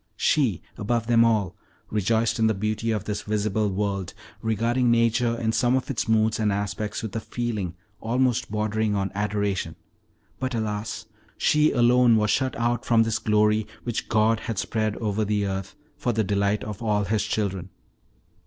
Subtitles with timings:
[0.17, 1.53] She, above them all,
[1.91, 6.39] rejoiced in the beauty of this visible world, regarding nature in some of its moods
[6.39, 9.75] and aspects with a feeling almost bordering on adoration;
[10.39, 11.05] but, alas!
[11.37, 15.75] she alone was shut out from this glory which God had spread over the earth
[15.97, 17.69] for the delight of all his children.